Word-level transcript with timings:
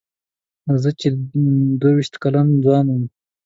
زه 0.81 0.89
چې 0.99 1.07
دوه 1.79 1.91
وېشت 1.95 2.15
کلن 2.23 2.47
ځوان 2.63 2.85
وم. 2.89 3.03